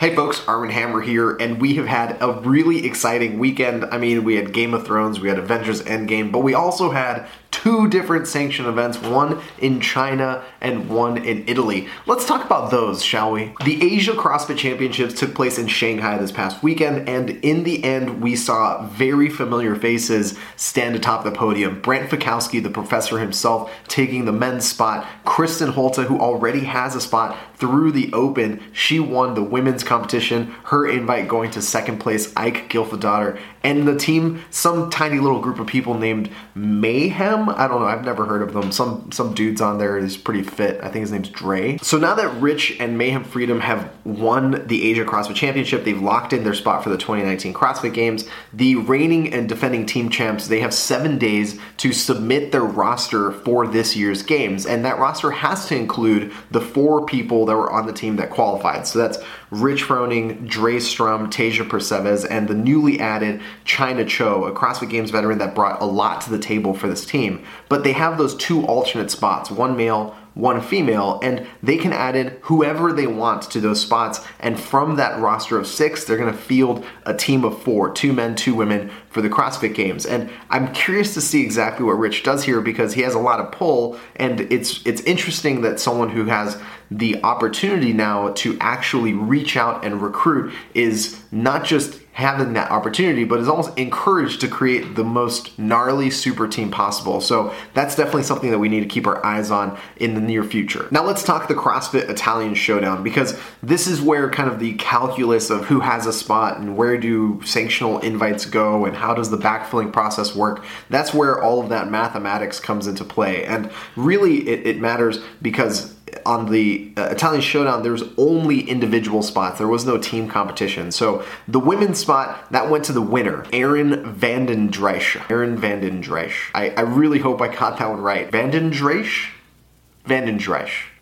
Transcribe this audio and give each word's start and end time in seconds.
Hey 0.00 0.16
folks, 0.16 0.42
Armin 0.48 0.70
Hammer 0.70 1.02
here, 1.02 1.36
and 1.36 1.60
we 1.60 1.74
have 1.74 1.84
had 1.84 2.16
a 2.22 2.32
really 2.32 2.86
exciting 2.86 3.38
weekend. 3.38 3.84
I 3.84 3.98
mean, 3.98 4.24
we 4.24 4.36
had 4.36 4.54
Game 4.54 4.72
of 4.72 4.86
Thrones, 4.86 5.20
we 5.20 5.28
had 5.28 5.38
Avengers 5.38 5.82
Endgame, 5.82 6.32
but 6.32 6.38
we 6.38 6.54
also 6.54 6.88
had 6.88 7.28
two 7.50 7.88
different 7.88 8.26
sanction 8.26 8.66
events, 8.66 8.98
one 9.00 9.40
in 9.58 9.80
China 9.80 10.44
and 10.60 10.88
one 10.88 11.16
in 11.18 11.44
Italy. 11.48 11.88
Let's 12.06 12.24
talk 12.24 12.44
about 12.44 12.70
those, 12.70 13.02
shall 13.02 13.32
we? 13.32 13.52
The 13.64 13.94
Asia 13.94 14.12
CrossFit 14.12 14.56
Championships 14.56 15.18
took 15.18 15.34
place 15.34 15.58
in 15.58 15.66
Shanghai 15.66 16.18
this 16.18 16.32
past 16.32 16.62
weekend, 16.62 17.08
and 17.08 17.30
in 17.44 17.64
the 17.64 17.82
end, 17.84 18.22
we 18.22 18.36
saw 18.36 18.86
very 18.86 19.28
familiar 19.28 19.74
faces 19.74 20.38
stand 20.56 20.94
atop 20.94 21.24
the 21.24 21.30
podium. 21.30 21.80
Brent 21.80 22.10
Fikowski, 22.10 22.62
the 22.62 22.70
professor 22.70 23.18
himself, 23.18 23.72
taking 23.88 24.24
the 24.24 24.32
men's 24.32 24.68
spot. 24.68 25.06
Kristen 25.24 25.72
Holte, 25.72 26.04
who 26.04 26.18
already 26.18 26.60
has 26.60 26.94
a 26.94 27.00
spot 27.00 27.36
through 27.56 27.92
the 27.92 28.10
Open, 28.12 28.62
she 28.72 28.98
won 28.98 29.34
the 29.34 29.42
women's 29.42 29.84
competition. 29.84 30.54
Her 30.64 30.88
invite 30.88 31.28
going 31.28 31.50
to 31.52 31.62
second 31.62 31.98
place, 31.98 32.32
Eik 32.32 32.68
Gylfadottir, 32.68 33.38
and 33.62 33.86
the 33.86 33.96
team, 33.96 34.42
some 34.50 34.88
tiny 34.88 35.18
little 35.18 35.40
group 35.40 35.58
of 35.58 35.66
people 35.66 35.94
named 35.94 36.30
Mayhem. 36.54 37.39
I 37.48 37.68
don't 37.68 37.80
know. 37.80 37.86
I've 37.86 38.04
never 38.04 38.26
heard 38.26 38.42
of 38.42 38.52
them. 38.52 38.72
Some 38.72 39.10
some 39.12 39.34
dudes 39.34 39.60
on 39.60 39.78
there 39.78 39.98
is 39.98 40.16
pretty 40.16 40.42
fit. 40.42 40.80
I 40.82 40.88
think 40.88 41.02
his 41.02 41.12
name's 41.12 41.28
Dre. 41.28 41.78
So 41.78 41.98
now 41.98 42.14
that 42.14 42.28
Rich 42.40 42.76
and 42.78 42.98
Mayhem 42.98 43.24
Freedom 43.24 43.60
have 43.60 43.90
won 44.04 44.66
the 44.66 44.90
Asia 44.90 45.04
CrossFit 45.04 45.34
Championship, 45.34 45.84
they've 45.84 46.00
locked 46.00 46.32
in 46.32 46.44
their 46.44 46.54
spot 46.54 46.82
for 46.82 46.90
the 46.90 46.98
2019 46.98 47.54
CrossFit 47.54 47.94
Games. 47.94 48.26
The 48.52 48.76
reigning 48.76 49.32
and 49.32 49.48
defending 49.48 49.86
team 49.86 50.10
champs, 50.10 50.48
they 50.48 50.60
have 50.60 50.74
seven 50.74 51.18
days 51.18 51.58
to 51.78 51.92
submit 51.92 52.52
their 52.52 52.64
roster 52.64 53.32
for 53.32 53.66
this 53.66 53.96
year's 53.96 54.22
games, 54.22 54.66
and 54.66 54.84
that 54.84 54.98
roster 54.98 55.30
has 55.30 55.66
to 55.66 55.76
include 55.76 56.32
the 56.50 56.60
four 56.60 57.06
people 57.06 57.46
that 57.46 57.56
were 57.56 57.72
on 57.72 57.86
the 57.86 57.92
team 57.92 58.16
that 58.16 58.30
qualified. 58.30 58.86
So 58.86 58.98
that's 58.98 59.18
Rich 59.50 59.84
Froning, 59.84 60.48
Dre 60.48 60.76
Strohm, 60.76 61.26
Tasia 61.26 61.68
Percevecz, 61.68 62.24
and 62.30 62.46
the 62.46 62.54
newly 62.54 63.00
added 63.00 63.40
Chyna 63.64 64.06
Cho, 64.06 64.44
a 64.44 64.52
CrossFit 64.52 64.90
Games 64.90 65.10
veteran 65.10 65.38
that 65.38 65.54
brought 65.54 65.82
a 65.82 65.86
lot 65.86 66.20
to 66.22 66.30
the 66.30 66.38
table 66.38 66.72
for 66.72 66.86
this 66.86 67.04
team. 67.04 67.44
But 67.68 67.82
they 67.82 67.92
have 67.92 68.16
those 68.16 68.36
two 68.36 68.64
alternate 68.66 69.10
spots, 69.10 69.50
one 69.50 69.76
male, 69.76 70.16
one 70.34 70.60
female, 70.60 71.18
and 71.22 71.46
they 71.62 71.76
can 71.76 71.92
add 71.92 72.16
in 72.16 72.36
whoever 72.42 72.92
they 72.92 73.06
want 73.06 73.42
to 73.42 73.60
those 73.60 73.80
spots. 73.80 74.20
And 74.38 74.58
from 74.58 74.96
that 74.96 75.18
roster 75.20 75.58
of 75.58 75.66
six, 75.66 76.04
they're 76.04 76.16
going 76.16 76.32
to 76.32 76.38
field 76.38 76.84
a 77.04 77.14
team 77.14 77.44
of 77.44 77.60
four 77.62 77.92
two 77.92 78.12
men, 78.12 78.34
two 78.34 78.54
women 78.54 78.90
for 79.08 79.20
the 79.20 79.28
CrossFit 79.28 79.74
Games. 79.74 80.06
And 80.06 80.30
I'm 80.48 80.72
curious 80.72 81.14
to 81.14 81.20
see 81.20 81.42
exactly 81.42 81.84
what 81.84 81.98
Rich 81.98 82.22
does 82.22 82.44
here 82.44 82.60
because 82.60 82.94
he 82.94 83.02
has 83.02 83.14
a 83.14 83.18
lot 83.18 83.40
of 83.40 83.52
pull, 83.52 83.98
and 84.16 84.40
it's 84.40 84.84
it's 84.86 85.02
interesting 85.02 85.62
that 85.62 85.80
someone 85.80 86.10
who 86.10 86.26
has 86.26 86.60
the 86.90 87.22
opportunity 87.22 87.92
now 87.92 88.32
to 88.32 88.56
actually 88.60 89.12
reach 89.12 89.56
out 89.56 89.84
and 89.84 90.02
recruit 90.02 90.52
is 90.74 91.20
not 91.30 91.64
just 91.64 91.99
having 92.20 92.52
that 92.52 92.70
opportunity, 92.70 93.24
but 93.24 93.40
is 93.40 93.48
almost 93.48 93.76
encouraged 93.78 94.40
to 94.42 94.48
create 94.48 94.94
the 94.94 95.04
most 95.04 95.58
gnarly 95.58 96.10
super 96.10 96.46
team 96.46 96.70
possible. 96.70 97.20
So 97.20 97.52
that's 97.74 97.96
definitely 97.96 98.22
something 98.22 98.50
that 98.50 98.58
we 98.58 98.68
need 98.68 98.80
to 98.80 98.86
keep 98.86 99.06
our 99.06 99.24
eyes 99.24 99.50
on 99.50 99.78
in 99.96 100.14
the 100.14 100.20
near 100.20 100.44
future. 100.44 100.86
Now 100.90 101.04
let's 101.04 101.24
talk 101.24 101.48
the 101.48 101.54
CrossFit 101.54 102.08
Italian 102.08 102.54
Showdown 102.54 103.02
because 103.02 103.38
this 103.62 103.86
is 103.86 104.00
where 104.00 104.30
kind 104.30 104.50
of 104.50 104.60
the 104.60 104.74
calculus 104.74 105.50
of 105.50 105.64
who 105.66 105.80
has 105.80 106.06
a 106.06 106.12
spot 106.12 106.58
and 106.58 106.76
where 106.76 106.96
do 106.98 107.36
sanctional 107.38 108.02
invites 108.02 108.46
go 108.46 108.84
and 108.84 108.96
how 108.96 109.14
does 109.14 109.30
the 109.30 109.38
backfilling 109.38 109.92
process 109.92 110.34
work. 110.34 110.64
That's 110.88 111.12
where 111.14 111.42
all 111.42 111.60
of 111.60 111.70
that 111.70 111.90
mathematics 111.90 112.60
comes 112.60 112.86
into 112.86 113.04
play. 113.04 113.44
And 113.44 113.70
really 113.96 114.48
it, 114.48 114.66
it 114.66 114.78
matters 114.78 115.18
because 115.42 115.94
on 116.30 116.52
the 116.52 116.92
uh, 116.96 117.08
Italian 117.10 117.42
Showdown, 117.42 117.82
there 117.82 117.90
was 117.90 118.04
only 118.16 118.60
individual 118.60 119.20
spots. 119.20 119.58
There 119.58 119.66
was 119.66 119.84
no 119.84 119.98
team 119.98 120.28
competition. 120.28 120.92
So 120.92 121.24
the 121.48 121.58
women's 121.58 121.98
spot 121.98 122.52
that 122.52 122.70
went 122.70 122.84
to 122.84 122.92
the 122.92 123.02
winner, 123.02 123.44
Erin 123.52 124.14
Vanden 124.14 124.70
Drijch. 124.70 125.28
Erin 125.28 125.58
Vanden 125.58 126.00
Drijch. 126.00 126.50
I, 126.54 126.70
I 126.70 126.82
really 126.82 127.18
hope 127.18 127.40
I 127.40 127.48
caught 127.48 127.78
that 127.78 127.90
one 127.90 128.00
right. 128.00 128.30
Vanden 128.30 128.70
Drijch. 128.70 129.30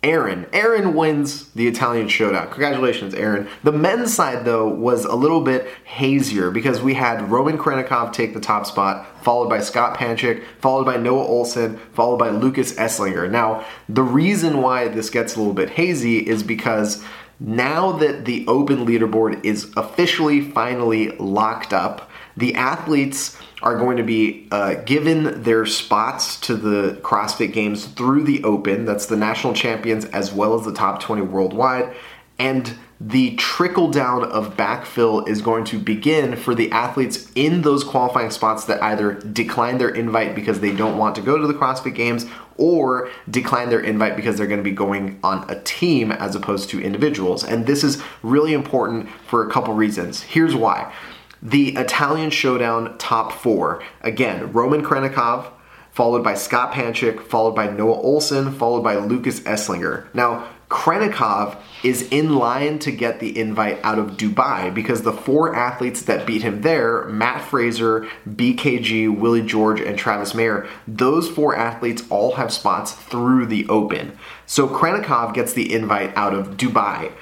Erin. 0.01 0.45
Erin 0.53 0.93
wins 0.93 1.49
the 1.49 1.67
Italian 1.67 2.07
showdown. 2.07 2.47
Congratulations, 2.47 3.13
Aaron. 3.13 3.49
The 3.63 3.73
men's 3.73 4.13
side, 4.13 4.45
though, 4.45 4.67
was 4.67 5.03
a 5.03 5.15
little 5.15 5.41
bit 5.41 5.67
hazier 5.83 6.51
because 6.51 6.81
we 6.81 6.93
had 6.93 7.29
Roman 7.29 7.57
Khrennikov 7.57 8.13
take 8.13 8.33
the 8.33 8.39
top 8.39 8.65
spot, 8.65 9.05
followed 9.23 9.49
by 9.49 9.59
Scott 9.59 9.97
Panchik, 9.97 10.45
followed 10.59 10.85
by 10.85 10.95
Noah 10.95 11.27
Ohlsen, 11.27 11.77
followed 11.93 12.17
by 12.17 12.29
Lucas 12.29 12.73
Esslinger. 12.75 13.29
Now, 13.29 13.65
the 13.89 14.03
reason 14.03 14.61
why 14.61 14.87
this 14.87 15.09
gets 15.09 15.35
a 15.35 15.39
little 15.39 15.53
bit 15.53 15.71
hazy 15.71 16.19
is 16.19 16.43
because 16.43 17.03
now 17.41 17.91
that 17.93 18.23
the 18.23 18.45
open 18.47 18.85
leaderboard 18.85 19.43
is 19.43 19.71
officially 19.75 20.41
finally 20.41 21.09
locked 21.17 21.73
up, 21.73 22.08
the 22.39 22.55
athletes 22.55 23.37
are 23.61 23.77
going 23.77 23.97
to 23.97 24.03
be 24.03 24.47
uh, 24.51 24.75
given 24.85 25.43
their 25.43 25.65
spots 25.65 26.39
to 26.39 26.55
the 26.55 26.97
CrossFit 27.01 27.51
Games 27.51 27.85
through 27.85 28.23
the 28.23 28.43
Open. 28.43 28.85
That's 28.85 29.07
the 29.07 29.17
national 29.17 29.53
champions 29.53 30.05
as 30.05 30.31
well 30.31 30.57
as 30.57 30.65
the 30.65 30.73
top 30.73 31.01
20 31.01 31.23
worldwide. 31.23 31.93
And 32.37 32.77
the 33.01 33.35
trickle 33.35 33.91
down 33.91 34.23
of 34.23 34.55
backfill 34.55 35.27
is 35.27 35.41
going 35.41 35.65
to 35.65 35.79
begin 35.79 36.37
for 36.37 36.55
the 36.55 36.71
athletes 36.71 37.29
in 37.35 37.61
those 37.61 37.83
qualifying 37.83 38.31
spots 38.31 38.65
that 38.65 38.81
either 38.81 39.13
decline 39.13 39.77
their 39.77 39.89
invite 39.89 40.35
because 40.35 40.61
they 40.61 40.73
don't 40.73 40.97
want 40.97 41.15
to 41.15 41.21
go 41.21 41.37
to 41.37 41.47
the 41.47 41.53
CrossFit 41.53 41.95
Games 41.95 42.25
or 42.57 43.09
decline 43.29 43.69
their 43.69 43.79
invite 43.81 44.15
because 44.15 44.37
they're 44.37 44.47
going 44.47 44.59
to 44.59 44.63
be 44.63 44.71
going 44.71 45.19
on 45.23 45.49
a 45.49 45.61
team 45.61 46.11
as 46.13 46.35
opposed 46.35 46.69
to 46.69 46.81
individuals. 46.81 47.43
And 47.43 47.65
this 47.65 47.83
is 47.83 48.01
really 48.21 48.53
important 48.53 49.09
for 49.27 49.45
a 49.45 49.51
couple 49.51 49.73
reasons. 49.73 50.21
Here's 50.21 50.55
why. 50.55 50.93
The 51.41 51.75
Italian 51.75 52.31
Showdown 52.31 52.97
top 52.97 53.31
four. 53.31 53.81
Again, 54.01 54.51
Roman 54.51 54.83
Khrennikov, 54.83 55.51
followed 55.91 56.23
by 56.23 56.33
Scott 56.33 56.73
Panchik, 56.73 57.21
followed 57.21 57.55
by 57.55 57.69
Noah 57.69 58.03
Ohlsen, 58.03 58.53
followed 58.53 58.81
by 58.83 58.95
Lucas 58.97 59.39
Esslinger. 59.41 60.13
Now, 60.13 60.47
Khrennikov 60.69 61.57
is 61.83 62.03
in 62.09 62.35
line 62.35 62.77
to 62.79 62.91
get 62.91 63.19
the 63.19 63.39
invite 63.39 63.79
out 63.83 63.97
of 63.97 64.17
Dubai 64.17 64.71
because 64.71 65.01
the 65.01 65.13
four 65.13 65.55
athletes 65.55 66.03
that 66.03 66.27
beat 66.27 66.43
him 66.43 66.61
there, 66.61 67.05
Matt 67.05 67.41
Fraser, 67.41 68.07
BKG, 68.29 69.17
Willie 69.17 69.41
George, 69.41 69.81
and 69.81 69.97
Travis 69.97 70.35
Mayer, 70.35 70.67
those 70.87 71.27
four 71.27 71.55
athletes 71.55 72.03
all 72.11 72.33
have 72.33 72.53
spots 72.53 72.91
through 72.91 73.47
the 73.47 73.67
Open. 73.67 74.15
So 74.45 74.67
Khrennikov 74.67 75.33
gets 75.33 75.53
the 75.53 75.73
invite 75.73 76.15
out 76.15 76.35
of 76.35 76.57
Dubai. 76.57 77.13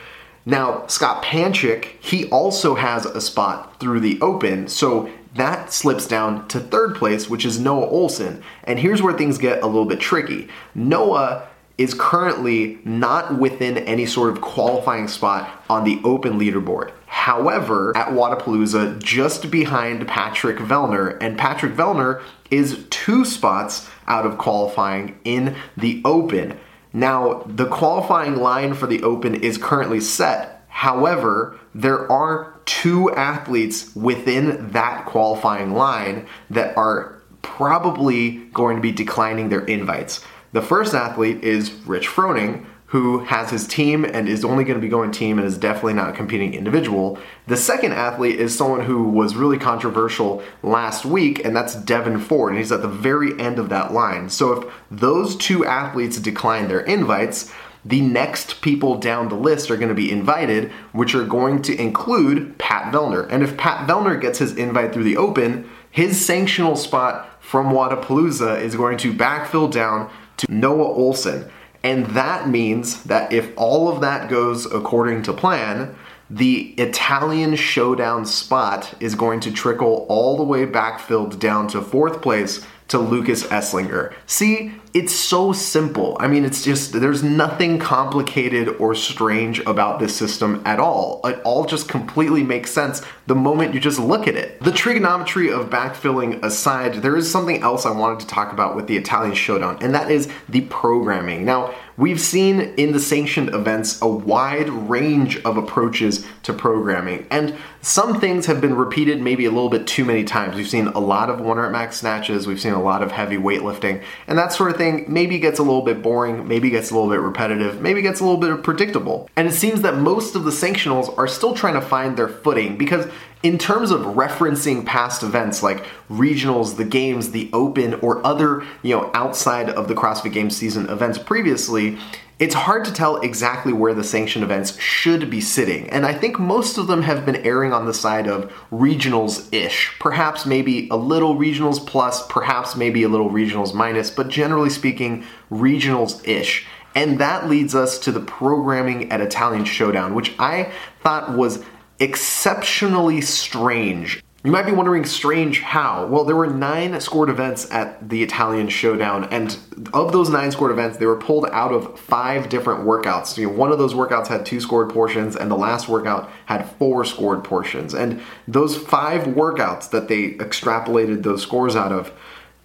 Now, 0.47 0.87
Scott 0.87 1.25
Panchik, 1.25 1.99
he 1.99 2.29
also 2.29 2.75
has 2.75 3.05
a 3.05 3.19
spot 3.19 3.81
through 3.81 3.99
the 3.99 4.17
Open, 4.21 4.69
so 4.69 5.09
that 5.35 5.73
slips 5.73 6.07
down 6.07 6.47
to 6.47 6.61
third 6.61 6.95
place, 6.95 7.29
which 7.29 7.45
is 7.45 7.59
Noah 7.59 7.87
Ohlsen. 7.87 8.41
And 8.63 8.79
here's 8.79 9.01
where 9.01 9.13
things 9.13 9.37
get 9.37 9.61
a 9.61 9.65
little 9.65 9.83
bit 9.83 9.99
tricky. 9.99 10.47
Noah 10.73 11.49
is 11.77 11.93
currently 11.93 12.79
not 12.85 13.37
within 13.37 13.79
any 13.79 14.05
sort 14.05 14.29
of 14.29 14.39
qualifying 14.39 15.09
spot 15.09 15.49
on 15.69 15.83
the 15.83 15.99
open 16.05 16.39
leaderboard. 16.39 16.91
However, 17.07 17.95
at 17.97 18.13
Wodapalooza, 18.13 19.03
just 19.03 19.51
behind 19.51 20.07
Patrick 20.07 20.59
Vellner, 20.59 21.17
and 21.19 21.37
Patrick 21.37 21.73
Vellner 21.73 22.21
is 22.49 22.85
two 22.89 23.25
spots 23.25 23.89
out 24.07 24.25
of 24.25 24.37
qualifying 24.37 25.19
in 25.25 25.57
the 25.75 26.01
open. 26.05 26.57
Now, 26.97 27.43
the 27.45 27.67
qualifying 27.67 28.37
line 28.37 28.73
for 28.73 28.87
the 28.87 29.03
Open 29.03 29.35
is 29.35 29.59
currently 29.59 29.99
set. 29.99 30.63
However, 30.67 31.59
there 31.75 32.11
are 32.11 32.59
two 32.65 33.11
athletes 33.11 33.95
within 33.95 34.71
that 34.71 35.05
qualifying 35.05 35.75
line 35.75 36.25
that 36.49 36.75
are 36.75 37.21
probably 37.43 38.37
going 38.51 38.77
to 38.77 38.81
be 38.81 38.91
declining 38.91 39.49
their 39.49 39.63
invites. 39.65 40.25
The 40.53 40.63
first 40.63 40.95
athlete 40.95 41.43
is 41.43 41.71
Rich 41.85 42.07
Froning, 42.07 42.65
who 42.87 43.19
has 43.25 43.49
his 43.49 43.67
team 43.67 44.05
and 44.05 44.29
is 44.29 44.45
only 44.45 44.63
going 44.63 44.77
to 44.77 44.81
be 44.81 44.87
going 44.87 45.11
team 45.11 45.37
and 45.37 45.45
is 45.45 45.57
definitely 45.57 45.93
not 45.93 46.15
competing 46.15 46.53
individual. 46.53 47.19
The 47.45 47.57
second 47.57 47.91
athlete 47.91 48.39
is 48.39 48.57
someone 48.57 48.85
who 48.85 49.03
was 49.03 49.35
really 49.35 49.57
controversial 49.57 50.41
last 50.63 51.05
week, 51.05 51.43
and 51.43 51.53
that's 51.53 51.75
Devin 51.75 52.19
Ford, 52.19 52.51
and 52.51 52.59
he's 52.59 52.71
at 52.71 52.81
the 52.81 52.87
very 52.87 53.37
end 53.39 53.59
of 53.59 53.69
that 53.69 53.91
line. 53.91 54.29
So 54.29 54.53
if 54.53 54.73
those 54.89 55.35
two 55.35 55.65
athletes 55.65 56.17
decline 56.17 56.69
their 56.69 56.79
invites, 56.79 57.51
the 57.83 58.01
next 58.01 58.61
people 58.61 58.97
down 58.97 59.27
the 59.27 59.35
list 59.35 59.69
are 59.69 59.77
going 59.77 59.89
to 59.89 59.95
be 59.95 60.11
invited, 60.11 60.71
which 60.93 61.13
are 61.13 61.25
going 61.25 61.61
to 61.63 61.75
include 61.75 62.57
Pat 62.57 62.93
Vellner. 62.93 63.27
And 63.29 63.43
if 63.43 63.57
Pat 63.57 63.87
Vellner 63.87 64.19
gets 64.19 64.39
his 64.39 64.55
invite 64.55 64.93
through 64.93 65.03
the 65.03 65.17
Open, 65.17 65.69
his 65.91 66.17
sanctional 66.17 66.77
spot 66.77 67.41
from 67.41 67.67
Wodapalooza 67.67 68.61
is 68.61 68.75
going 68.75 68.97
to 68.99 69.13
backfill 69.13 69.71
down 69.71 70.09
to 70.37 70.51
Noah 70.51 70.97
Ohlsen. 70.97 71.49
And 71.87 72.05
that 72.07 72.49
means 72.49 73.03
that 73.03 73.31
if 73.31 73.49
all 73.55 73.87
of 73.87 74.01
that 74.01 74.29
goes 74.29 74.65
according 74.65 75.21
to 75.23 75.31
plan, 75.31 75.95
the 76.29 76.73
Italian 76.73 77.55
showdown 77.55 78.25
spot 78.25 78.93
is 78.99 79.15
going 79.15 79.39
to 79.39 79.53
trickle 79.53 80.05
all 80.09 80.35
the 80.35 80.43
way 80.43 80.65
backfilled 80.65 81.39
down 81.39 81.69
to 81.69 81.81
fourth 81.81 82.21
place 82.21 82.67
to 82.87 82.97
Lucas 82.97 83.43
Esslinger. 83.43 84.13
See, 84.25 84.73
it's 84.93 85.13
so 85.13 85.51
simple. 85.51 86.17
I 86.19 86.27
mean, 86.27 86.45
it's 86.45 86.63
just, 86.63 86.93
there's 86.93 87.21
nothing 87.21 87.79
complicated 87.79 88.69
or 88.79 88.95
strange 88.95 89.59
about 89.59 89.99
this 89.99 90.15
system 90.15 90.61
at 90.65 90.79
all. 90.79 91.21
It 91.25 91.39
all 91.43 91.65
just 91.65 91.89
completely 91.89 92.43
makes 92.43 92.71
sense 92.71 93.01
the 93.27 93.35
moment 93.35 93.73
you 93.73 93.79
just 93.79 93.99
look 93.99 94.27
at 94.27 94.35
it. 94.35 94.61
The 94.61 94.71
trigonometry 94.71 95.51
of 95.51 95.69
backfilling 95.69 96.41
aside, 96.43 96.95
there 96.95 97.15
is 97.15 97.29
something 97.29 97.61
else 97.61 97.85
I 97.85 97.91
wanted 97.91 98.21
to 98.21 98.27
talk 98.27 98.53
about 98.53 98.75
with 98.75 98.87
the 98.87 98.97
Italian 98.97 99.35
Showdown, 99.35 99.77
and 99.81 99.93
that 99.93 100.09
is 100.09 100.29
the 100.47 100.61
programming. 100.61 101.45
Now, 101.45 101.73
We've 101.97 102.21
seen 102.21 102.61
in 102.77 102.91
the 102.91 102.99
sanctioned 102.99 103.49
events 103.55 103.99
a 104.03 104.07
wide 104.07 104.69
range 104.69 105.41
of 105.43 105.57
approaches 105.57 106.23
to 106.43 106.53
programming, 106.53 107.25
and 107.31 107.55
some 107.81 108.21
things 108.21 108.45
have 108.45 108.61
been 108.61 108.75
repeated 108.75 109.19
maybe 109.19 109.45
a 109.45 109.49
little 109.49 109.69
bit 109.69 109.87
too 109.87 110.05
many 110.05 110.23
times. 110.23 110.55
We've 110.55 110.69
seen 110.69 110.85
a 110.89 110.99
lot 110.99 111.31
of 111.31 111.39
one 111.41 111.57
rep 111.57 111.71
max 111.71 111.97
snatches, 111.97 112.45
we've 112.45 112.61
seen 112.61 112.73
a 112.73 112.81
lot 112.81 113.01
of 113.01 113.11
heavy 113.11 113.37
weightlifting, 113.37 114.03
and 114.27 114.37
that 114.37 114.53
sort 114.53 114.69
of 114.69 114.77
thing 114.77 115.05
maybe 115.07 115.39
gets 115.39 115.57
a 115.57 115.63
little 115.63 115.81
bit 115.81 116.03
boring, 116.03 116.47
maybe 116.47 116.69
gets 116.69 116.91
a 116.91 116.93
little 116.93 117.09
bit 117.09 117.19
repetitive, 117.19 117.81
maybe 117.81 118.03
gets 118.03 118.19
a 118.19 118.23
little 118.23 118.39
bit 118.39 118.63
predictable. 118.63 119.27
And 119.35 119.47
it 119.47 119.53
seems 119.53 119.81
that 119.81 119.97
most 119.97 120.35
of 120.35 120.43
the 120.43 120.51
sanctionals 120.51 121.17
are 121.17 121.27
still 121.27 121.55
trying 121.55 121.73
to 121.73 121.81
find 121.81 122.15
their 122.15 122.29
footing 122.29 122.77
because 122.77 123.07
in 123.43 123.57
terms 123.57 123.91
of 123.91 124.01
referencing 124.01 124.85
past 124.85 125.23
events 125.23 125.61
like 125.61 125.85
regionals, 126.09 126.77
the 126.77 126.85
games, 126.85 127.31
the 127.31 127.49
open, 127.53 127.93
or 127.95 128.25
other, 128.25 128.63
you 128.81 128.95
know, 128.95 129.11
outside 129.13 129.69
of 129.69 129.87
the 129.87 129.93
CrossFit 129.93 130.33
Games 130.33 130.57
season 130.57 130.89
events 130.89 131.17
previously, 131.17 131.97
it's 132.39 132.53
hard 132.53 132.85
to 132.85 132.93
tell 132.93 133.17
exactly 133.17 133.73
where 133.73 133.95
the 133.95 134.03
sanctioned 134.03 134.43
events 134.43 134.79
should 134.79 135.29
be 135.29 135.41
sitting. 135.41 135.89
And 135.89 136.05
I 136.05 136.13
think 136.13 136.39
most 136.39 136.77
of 136.77 136.85
them 136.85 137.01
have 137.01 137.25
been 137.25 137.37
erring 137.37 137.73
on 137.73 137.87
the 137.87 137.93
side 137.93 138.27
of 138.27 138.51
regionals 138.71 139.51
ish. 139.51 139.91
Perhaps 139.99 140.45
maybe 140.45 140.87
a 140.89 140.95
little 140.95 141.35
regionals 141.35 141.83
plus, 141.85 142.25
perhaps 142.27 142.75
maybe 142.75 143.01
a 143.01 143.09
little 143.09 143.31
regionals 143.31 143.73
minus, 143.73 144.11
but 144.11 144.29
generally 144.29 144.69
speaking, 144.69 145.23
regionals 145.51 146.27
ish. 146.27 146.67
And 146.93 147.19
that 147.19 147.49
leads 147.49 147.73
us 147.73 147.97
to 147.99 148.11
the 148.11 148.19
programming 148.19 149.11
at 149.11 149.21
Italian 149.21 149.65
Showdown, 149.65 150.13
which 150.13 150.33
I 150.37 150.71
thought 151.01 151.35
was 151.35 151.63
exceptionally 151.99 153.21
strange. 153.21 154.23
You 154.43 154.51
might 154.51 154.65
be 154.65 154.71
wondering, 154.71 155.03
strange 155.03 155.61
how? 155.61 156.05
Well, 156.05 156.23
there 156.23 156.35
were 156.35 156.47
nine 156.47 156.99
scored 157.01 157.29
events 157.29 157.69
at 157.71 158.07
the 158.07 158.23
Italian 158.23 158.69
Showdown, 158.69 159.25
and 159.25 159.57
of 159.93 160.13
those 160.13 160.29
nine 160.29 160.51
scored 160.51 160.71
events, 160.71 160.97
they 160.97 161.05
were 161.05 161.17
pulled 161.17 161.47
out 161.51 161.73
of 161.73 161.99
five 161.99 162.47
different 162.47 162.85
workouts. 162.85 163.37
You 163.37 163.47
know, 163.47 163.53
one 163.53 163.73
of 163.73 163.77
those 163.77 163.93
workouts 163.93 164.27
had 164.27 164.45
two 164.45 164.61
scored 164.61 164.89
portions, 164.89 165.35
and 165.35 165.51
the 165.51 165.57
last 165.57 165.89
workout 165.89 166.29
had 166.45 166.69
four 166.77 167.03
scored 167.03 167.43
portions. 167.43 167.93
And 167.93 168.21
those 168.47 168.77
five 168.77 169.23
workouts 169.23 169.89
that 169.89 170.07
they 170.07 170.33
extrapolated 170.33 171.23
those 171.23 171.41
scores 171.41 171.75
out 171.75 171.91
of, 171.91 172.13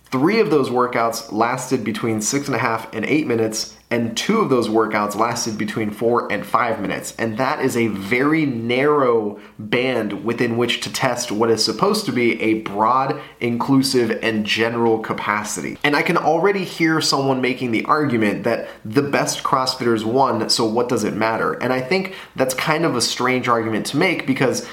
three 0.04 0.38
of 0.38 0.50
those 0.50 0.68
workouts 0.68 1.32
lasted 1.32 1.82
between 1.82 2.20
six 2.20 2.46
and 2.46 2.54
a 2.54 2.60
half 2.60 2.92
and 2.94 3.04
eight 3.06 3.26
minutes, 3.26 3.76
and 3.92 4.16
two 4.16 4.40
of 4.40 4.48
those 4.48 4.68
workouts 4.68 5.14
lasted 5.14 5.58
between 5.58 5.90
four 5.90 6.32
and 6.32 6.46
five 6.46 6.80
minutes. 6.80 7.14
And 7.18 7.36
that 7.36 7.62
is 7.62 7.76
a 7.76 7.88
very 7.88 8.46
narrow 8.46 9.38
band 9.58 10.24
within 10.24 10.56
which 10.56 10.80
to 10.80 10.92
test 10.92 11.30
what 11.30 11.50
is 11.50 11.62
supposed 11.62 12.06
to 12.06 12.12
be 12.12 12.40
a 12.40 12.54
broad, 12.62 13.20
inclusive, 13.38 14.18
and 14.22 14.46
general 14.46 14.98
capacity. 14.98 15.76
And 15.84 15.94
I 15.94 16.00
can 16.00 16.16
already 16.16 16.64
hear 16.64 17.02
someone 17.02 17.42
making 17.42 17.72
the 17.72 17.84
argument 17.84 18.44
that 18.44 18.66
the 18.82 19.02
best 19.02 19.42
CrossFitters 19.42 20.04
won, 20.04 20.48
so 20.48 20.64
what 20.64 20.88
does 20.88 21.04
it 21.04 21.14
matter? 21.14 21.52
And 21.52 21.70
I 21.70 21.82
think 21.82 22.14
that's 22.34 22.54
kind 22.54 22.86
of 22.86 22.96
a 22.96 23.02
strange 23.02 23.46
argument 23.46 23.84
to 23.86 23.98
make 23.98 24.26
because 24.26 24.66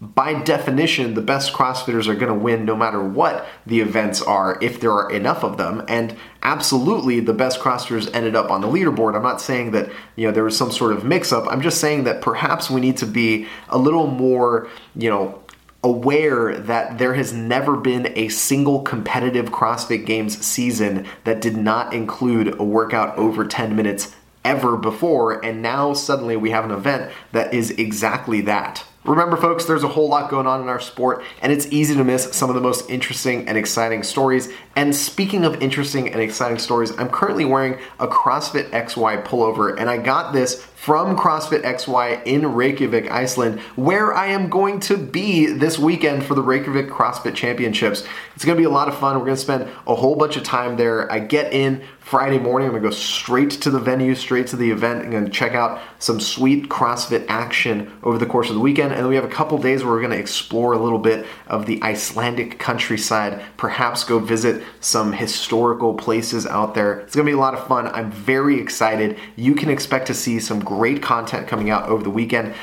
by 0.00 0.32
definition, 0.32 1.12
the 1.12 1.20
best 1.20 1.52
CrossFitters 1.52 2.08
are 2.08 2.14
going 2.14 2.32
to 2.32 2.34
win 2.34 2.64
no 2.64 2.74
matter 2.74 3.02
what 3.02 3.46
the 3.66 3.80
events 3.80 4.22
are, 4.22 4.58
if 4.62 4.80
there 4.80 4.92
are 4.92 5.10
enough 5.10 5.44
of 5.44 5.58
them. 5.58 5.84
And 5.88 6.16
absolutely, 6.42 7.20
the 7.20 7.34
best 7.34 7.60
CrossFitters 7.60 8.12
ended 8.14 8.34
up 8.34 8.50
on 8.50 8.62
the 8.62 8.66
leaderboard. 8.66 9.14
I'm 9.14 9.22
not 9.22 9.42
saying 9.42 9.72
that 9.72 9.90
you 10.16 10.26
know 10.26 10.32
there 10.32 10.44
was 10.44 10.56
some 10.56 10.72
sort 10.72 10.92
of 10.92 11.04
mix-up. 11.04 11.46
I'm 11.50 11.60
just 11.60 11.80
saying 11.80 12.04
that 12.04 12.22
perhaps 12.22 12.70
we 12.70 12.80
need 12.80 12.96
to 12.98 13.06
be 13.06 13.46
a 13.68 13.76
little 13.76 14.06
more, 14.06 14.68
you 14.96 15.10
know, 15.10 15.42
aware 15.84 16.56
that 16.58 16.96
there 16.96 17.14
has 17.14 17.34
never 17.34 17.76
been 17.76 18.10
a 18.16 18.28
single 18.28 18.80
competitive 18.80 19.46
CrossFit 19.46 20.06
Games 20.06 20.38
season 20.44 21.06
that 21.24 21.42
did 21.42 21.56
not 21.58 21.92
include 21.92 22.58
a 22.58 22.64
workout 22.64 23.16
over 23.18 23.46
10 23.46 23.76
minutes 23.76 24.14
ever 24.46 24.78
before, 24.78 25.44
and 25.44 25.60
now 25.60 25.92
suddenly 25.92 26.36
we 26.36 26.50
have 26.50 26.64
an 26.64 26.70
event 26.70 27.12
that 27.32 27.52
is 27.52 27.70
exactly 27.72 28.40
that. 28.40 28.84
Remember, 29.04 29.36
folks, 29.38 29.64
there's 29.64 29.82
a 29.82 29.88
whole 29.88 30.10
lot 30.10 30.30
going 30.30 30.46
on 30.46 30.60
in 30.60 30.68
our 30.68 30.78
sport, 30.78 31.24
and 31.40 31.50
it's 31.50 31.66
easy 31.72 31.94
to 31.94 32.04
miss 32.04 32.36
some 32.36 32.50
of 32.50 32.54
the 32.54 32.60
most 32.60 32.90
interesting 32.90 33.48
and 33.48 33.56
exciting 33.56 34.02
stories. 34.02 34.50
And 34.76 34.94
speaking 34.94 35.44
of 35.46 35.62
interesting 35.62 36.12
and 36.12 36.20
exciting 36.20 36.58
stories, 36.58 36.90
I'm 36.98 37.08
currently 37.08 37.46
wearing 37.46 37.78
a 37.98 38.06
CrossFit 38.06 38.68
XY 38.70 39.24
pullover, 39.24 39.78
and 39.78 39.88
I 39.88 39.96
got 39.96 40.34
this 40.34 40.66
from 40.80 41.14
CrossFit 41.14 41.62
XY 41.62 42.24
in 42.24 42.54
Reykjavik, 42.54 43.10
Iceland, 43.10 43.60
where 43.76 44.14
I 44.14 44.28
am 44.28 44.48
going 44.48 44.80
to 44.80 44.96
be 44.96 45.44
this 45.44 45.78
weekend 45.78 46.24
for 46.24 46.34
the 46.34 46.40
Reykjavik 46.40 46.88
CrossFit 46.88 47.34
Championships. 47.34 48.02
It's 48.34 48.46
gonna 48.46 48.56
be 48.56 48.64
a 48.64 48.70
lot 48.70 48.88
of 48.88 48.96
fun. 48.96 49.18
We're 49.18 49.26
gonna 49.26 49.36
spend 49.36 49.68
a 49.86 49.94
whole 49.94 50.16
bunch 50.16 50.38
of 50.38 50.42
time 50.42 50.78
there. 50.78 51.12
I 51.12 51.18
get 51.18 51.52
in 51.52 51.82
Friday 52.00 52.38
morning. 52.38 52.66
I'm 52.66 52.74
gonna 52.74 52.88
go 52.88 52.90
straight 52.90 53.50
to 53.50 53.70
the 53.70 53.78
venue, 53.78 54.14
straight 54.14 54.46
to 54.48 54.56
the 54.56 54.70
event. 54.70 55.04
I'm 55.04 55.10
gonna 55.10 55.28
check 55.28 55.52
out 55.52 55.80
some 55.98 56.18
sweet 56.18 56.70
CrossFit 56.70 57.26
action 57.28 57.92
over 58.02 58.16
the 58.16 58.24
course 58.24 58.48
of 58.48 58.54
the 58.54 58.60
weekend. 58.60 58.92
And 58.92 59.02
then 59.02 59.08
we 59.08 59.16
have 59.16 59.24
a 59.24 59.28
couple 59.28 59.58
days 59.58 59.84
where 59.84 59.92
we're 59.92 60.00
gonna 60.00 60.16
explore 60.16 60.72
a 60.72 60.78
little 60.78 60.98
bit 60.98 61.26
of 61.46 61.66
the 61.66 61.80
Icelandic 61.82 62.58
countryside, 62.58 63.42
perhaps 63.58 64.02
go 64.02 64.18
visit 64.18 64.62
some 64.80 65.12
historical 65.12 65.92
places 65.92 66.46
out 66.46 66.74
there. 66.74 67.00
It's 67.00 67.14
gonna 67.14 67.26
be 67.26 67.32
a 67.32 67.38
lot 67.38 67.52
of 67.52 67.66
fun. 67.66 67.86
I'm 67.88 68.10
very 68.10 68.58
excited. 68.58 69.18
You 69.36 69.54
can 69.54 69.68
expect 69.68 70.06
to 70.06 70.14
see 70.14 70.40
some 70.40 70.60
great 70.70 71.02
content 71.02 71.48
coming 71.48 71.68
out 71.68 71.88
over 71.88 72.04
the 72.04 72.10
weekend 72.10 72.54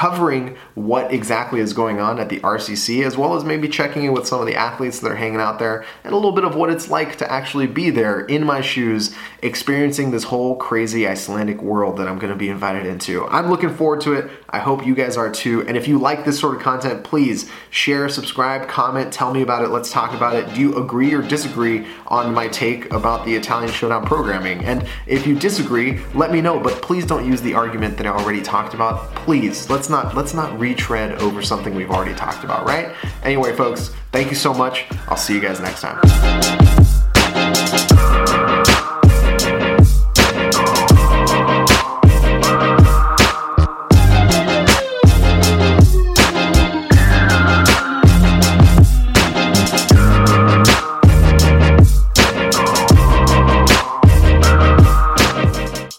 covering 0.00 0.56
what 0.76 1.12
exactly 1.12 1.60
is 1.60 1.74
going 1.74 2.00
on 2.00 2.18
at 2.18 2.30
the 2.30 2.40
RCC, 2.40 3.04
as 3.04 3.18
well 3.18 3.36
as 3.36 3.44
maybe 3.44 3.68
checking 3.68 4.02
in 4.02 4.14
with 4.14 4.26
some 4.26 4.40
of 4.40 4.46
the 4.46 4.54
athletes 4.54 5.00
that 5.00 5.12
are 5.12 5.16
hanging 5.16 5.40
out 5.40 5.58
there, 5.58 5.84
and 6.04 6.14
a 6.14 6.16
little 6.16 6.32
bit 6.32 6.42
of 6.42 6.54
what 6.54 6.70
it's 6.70 6.88
like 6.88 7.18
to 7.18 7.30
actually 7.30 7.66
be 7.66 7.90
there 7.90 8.20
in 8.20 8.42
my 8.42 8.62
shoes, 8.62 9.14
experiencing 9.42 10.10
this 10.10 10.24
whole 10.24 10.56
crazy 10.56 11.06
Icelandic 11.06 11.60
world 11.60 11.98
that 11.98 12.08
I'm 12.08 12.18
going 12.18 12.32
to 12.32 12.38
be 12.38 12.48
invited 12.48 12.86
into. 12.86 13.26
I'm 13.26 13.50
looking 13.50 13.74
forward 13.74 14.00
to 14.02 14.14
it. 14.14 14.30
I 14.48 14.58
hope 14.58 14.86
you 14.86 14.94
guys 14.94 15.18
are 15.18 15.30
too. 15.30 15.66
And 15.68 15.76
if 15.76 15.86
you 15.86 15.98
like 15.98 16.24
this 16.24 16.40
sort 16.40 16.56
of 16.56 16.62
content, 16.62 17.04
please 17.04 17.50
share, 17.68 18.08
subscribe, 18.08 18.68
comment, 18.68 19.12
tell 19.12 19.34
me 19.34 19.42
about 19.42 19.64
it. 19.64 19.68
Let's 19.68 19.92
talk 19.92 20.14
about 20.14 20.34
it. 20.34 20.54
Do 20.54 20.62
you 20.62 20.82
agree 20.82 21.12
or 21.12 21.20
disagree 21.20 21.86
on 22.06 22.32
my 22.32 22.48
take 22.48 22.90
about 22.90 23.26
the 23.26 23.34
Italian 23.34 23.70
Showdown 23.70 24.06
programming? 24.06 24.64
And 24.64 24.88
if 25.06 25.26
you 25.26 25.38
disagree, 25.38 26.00
let 26.14 26.32
me 26.32 26.40
know, 26.40 26.58
but 26.58 26.80
please 26.80 27.04
don't 27.04 27.26
use 27.26 27.42
the 27.42 27.52
argument 27.52 27.98
that 27.98 28.06
I 28.06 28.10
already 28.10 28.40
talked 28.40 28.72
about. 28.72 29.14
Please, 29.14 29.68
let's 29.68 29.89
not 29.90 30.14
let's 30.14 30.32
not 30.32 30.58
retread 30.58 31.20
over 31.20 31.42
something 31.42 31.74
we've 31.74 31.90
already 31.90 32.14
talked 32.14 32.44
about, 32.44 32.66
right? 32.66 32.94
Anyway, 33.22 33.54
folks, 33.54 33.94
thank 34.12 34.30
you 34.30 34.36
so 34.36 34.54
much. 34.54 34.86
I'll 35.08 35.16
see 35.16 35.34
you 35.34 35.40
guys 35.40 35.60
next 35.60 35.82
time. 35.82 36.59